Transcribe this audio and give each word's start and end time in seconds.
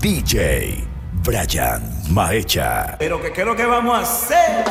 DJ 0.00 0.82
Brian 1.22 1.82
Maecha. 2.08 2.96
Pero 2.98 3.20
que 3.20 3.30
creo 3.32 3.54
que 3.54 3.66
vamos 3.66 3.98
a 3.98 4.00
hacer. 4.00 4.64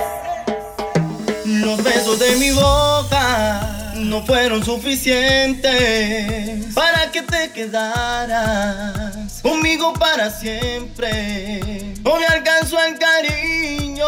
Los 1.46 1.84
besos 1.84 2.18
de 2.18 2.36
mi 2.38 2.50
boca 2.50 3.94
no 3.96 4.26
fueron 4.26 4.66
suficientes 4.66 6.74
para 6.74 7.12
que 7.12 7.22
te 7.22 7.52
quedaras 7.52 9.40
conmigo 9.44 9.94
para 9.94 10.32
siempre. 10.32 11.94
No 12.04 12.16
me 12.16 12.26
alcanzó 12.26 12.84
el 12.84 12.98
cariño 12.98 14.08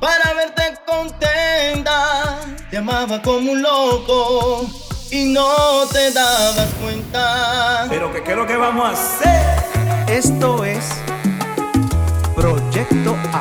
para 0.00 0.34
verte 0.34 0.74
contenta. 0.84 2.40
Te 2.68 2.78
amaba 2.78 3.22
como 3.22 3.52
un 3.52 3.62
loco 3.62 4.68
y 5.12 5.26
no 5.26 5.86
te 5.92 6.10
dabas 6.10 6.66
cuenta. 6.82 7.86
Pero 7.88 8.12
que 8.12 8.24
creo 8.24 8.44
que 8.44 8.56
vamos 8.56 8.86
a 8.86 8.90
hacer. 8.90 9.67
Esto 10.10 10.64
es 10.64 10.88
Proyecto 12.34 13.14
A. 13.32 13.40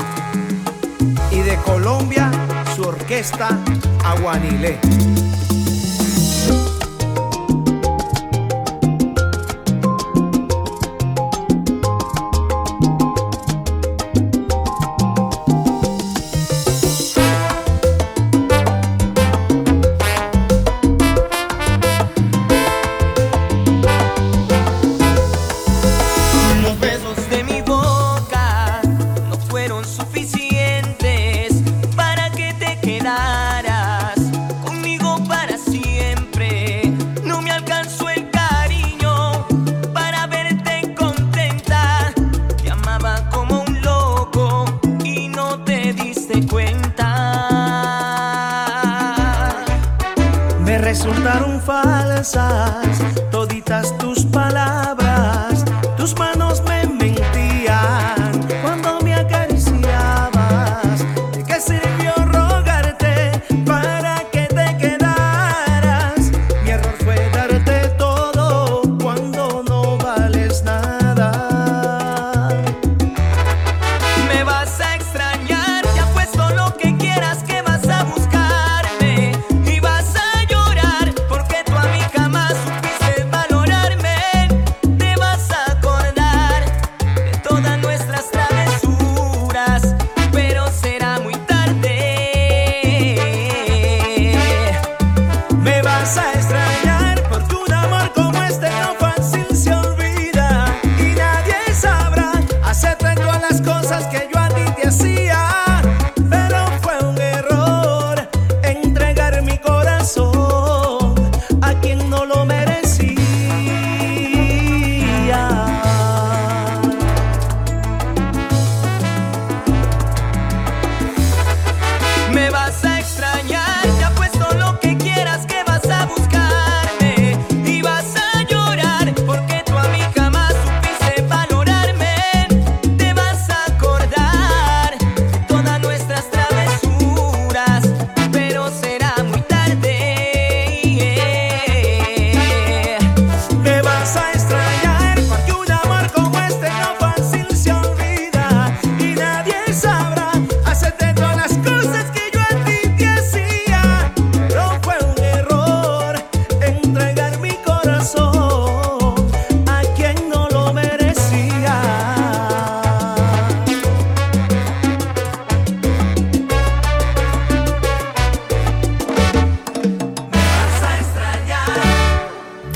Y 1.32 1.40
de 1.40 1.56
Colombia, 1.58 2.30
su 2.76 2.84
orquesta 2.84 3.58
Aguanilé. 4.04 4.78
toditas 53.32 53.98
tus 53.98 54.27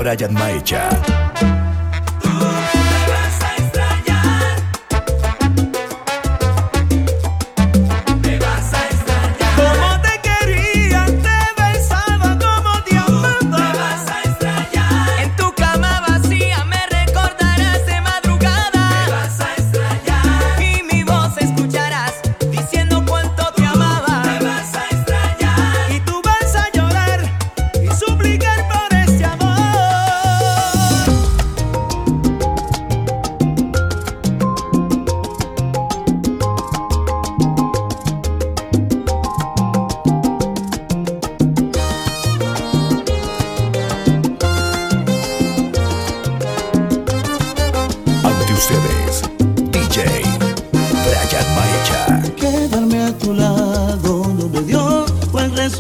Brian 0.02 0.34
Maecha. 0.34 1.21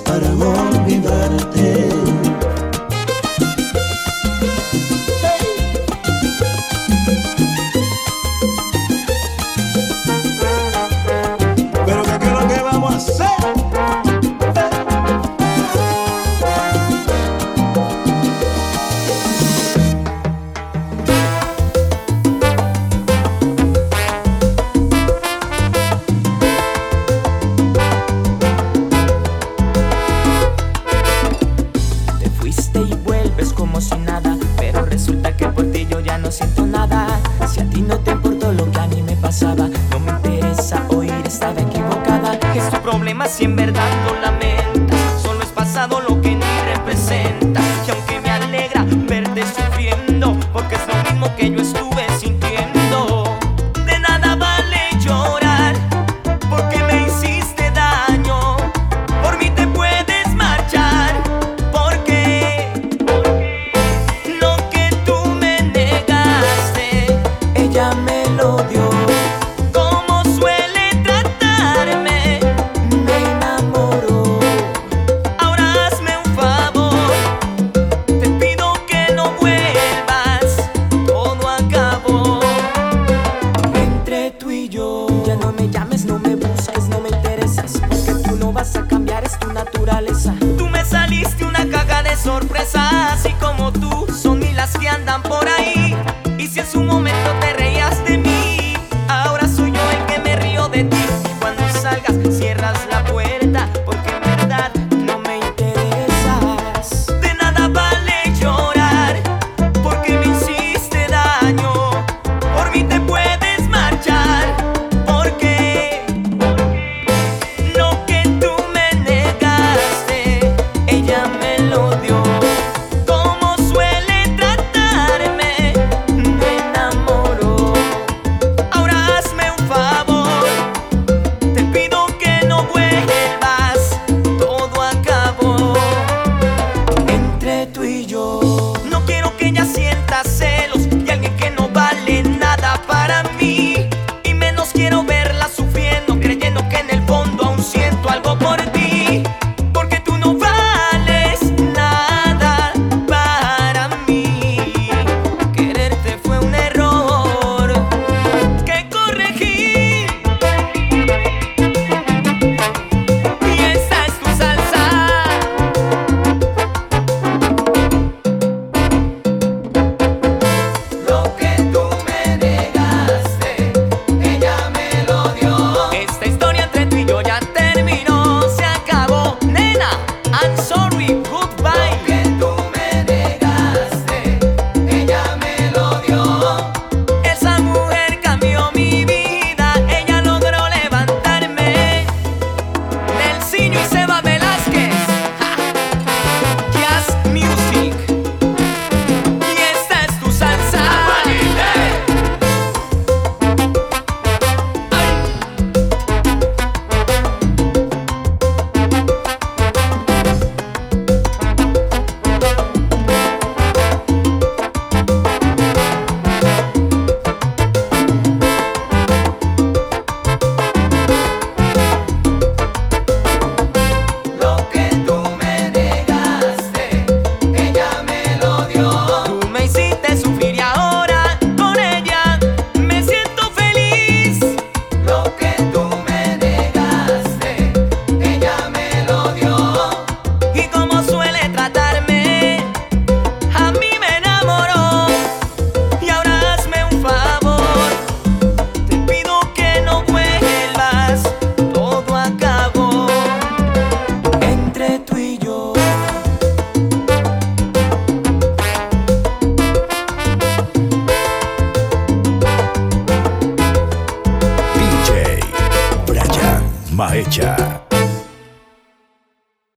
para 0.00 0.28
vos. 0.36 0.51
siempre 43.32 43.61
yo 84.72 85.06
ya 85.26 85.36
no 85.36 85.52
me 85.52 85.68
llames 85.68 85.91